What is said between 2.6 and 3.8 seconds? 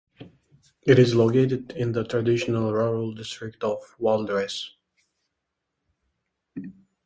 rural district